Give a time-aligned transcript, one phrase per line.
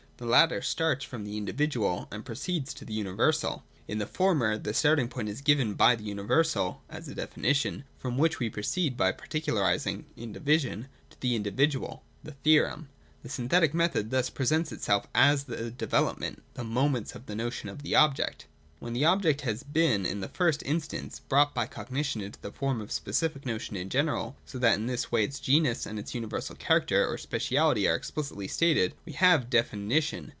[0.17, 4.55] The latter starts from the indi vidual, and proceeds to the universal; in the former
[4.55, 8.95] the starting point is given by the universal (as a definition), from which we proceed
[8.95, 12.89] by particularising (in division) to the individual (the theorem).
[13.23, 17.67] The Synthetic method thus presents itself as the development of the' moments' of the notion
[17.67, 18.43] on the object.
[18.43, 18.51] 229.] (a)
[18.83, 22.51] When the object has been in the first in stance brought by cognition into the
[22.51, 25.99] form of the specific notion in general, so that in this way its genus and
[25.99, 30.29] its universal character or speciality are explicitly stated, we have the Definition.